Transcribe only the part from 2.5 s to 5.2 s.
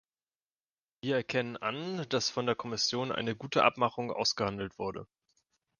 Kommission eine gute Abmachung ausgehandelt wurde.